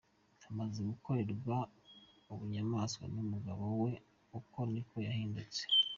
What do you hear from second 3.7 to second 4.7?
we uko